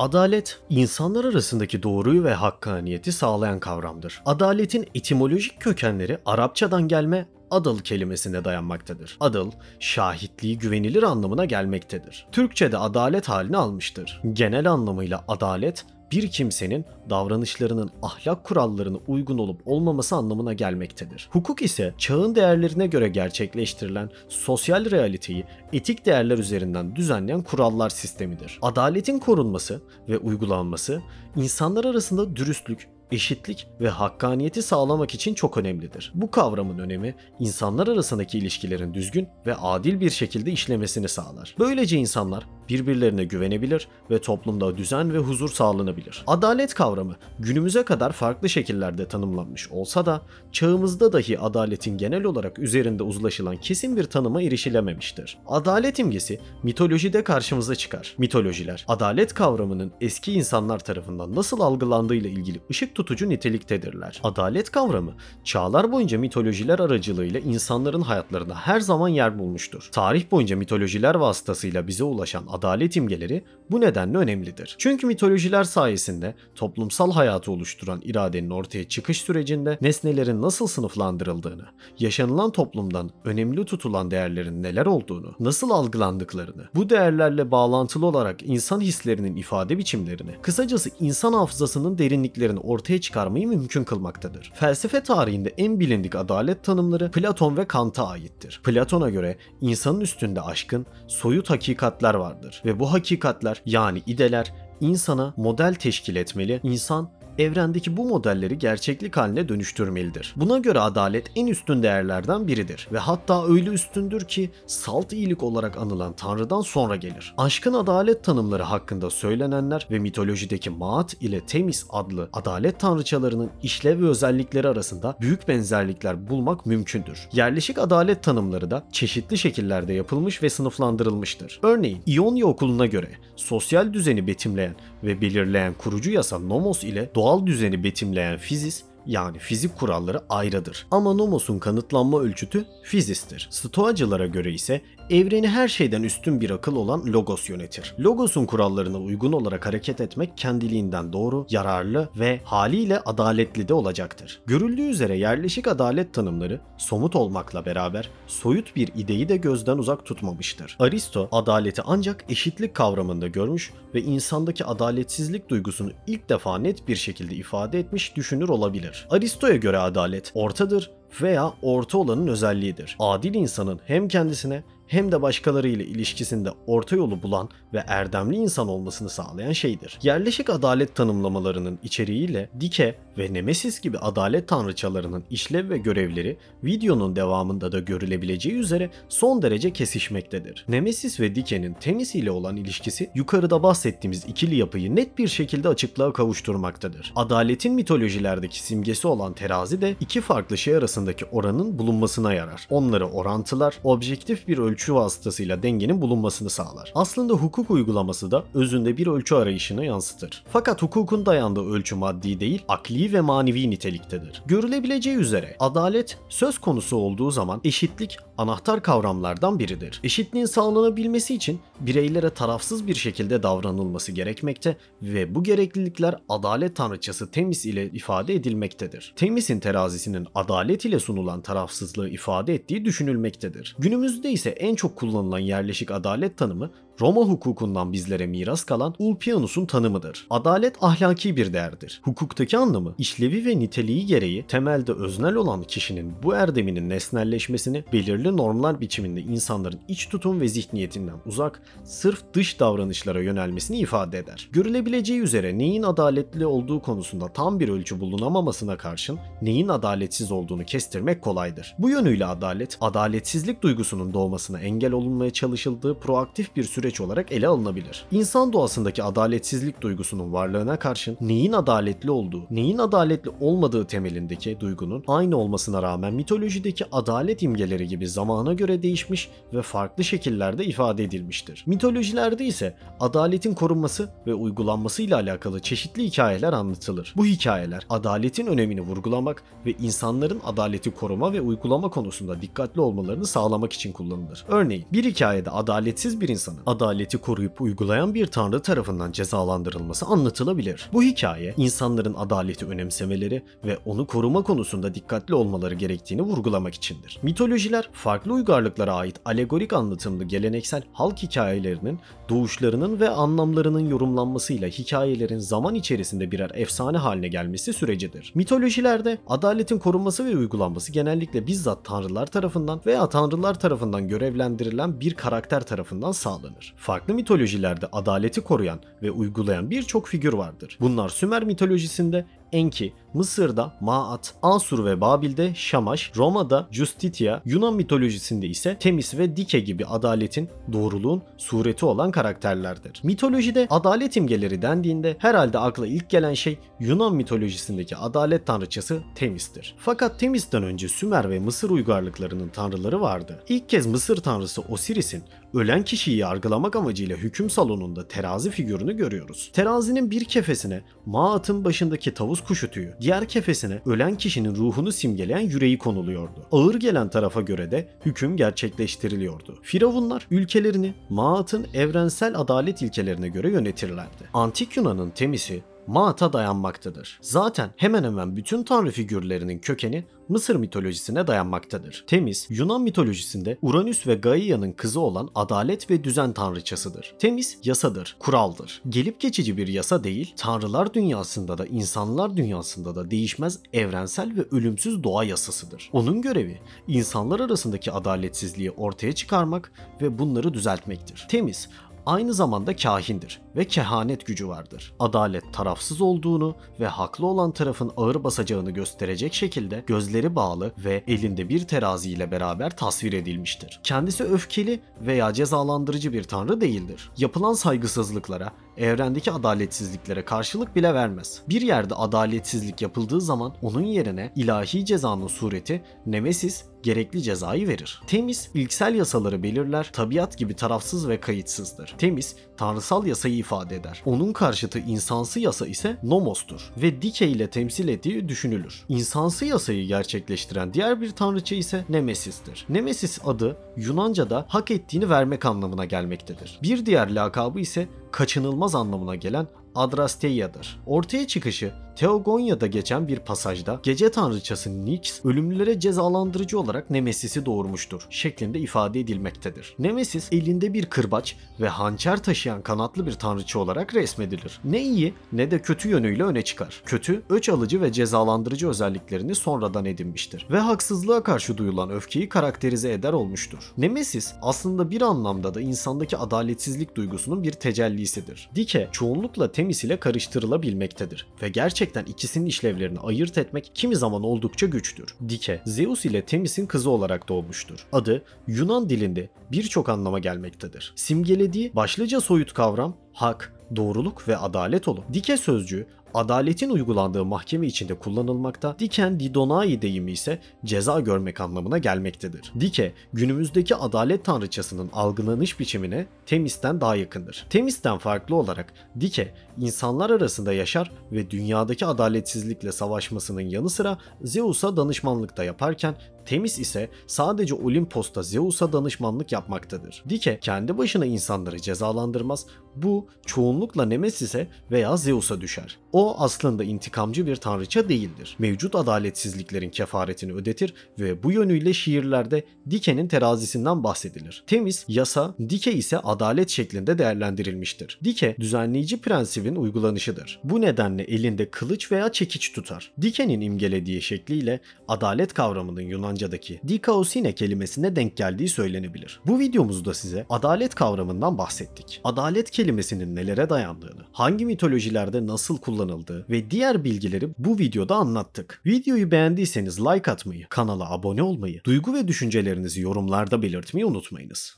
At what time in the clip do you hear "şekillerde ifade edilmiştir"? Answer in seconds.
280.04-281.64